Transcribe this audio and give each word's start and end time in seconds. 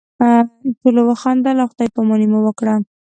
ټولو 0.81 1.01
وخندل 1.09 1.55
او 1.59 1.67
خدای 1.71 1.89
پاماني 1.95 2.27
مو 2.31 2.39
وکړه. 2.43 2.73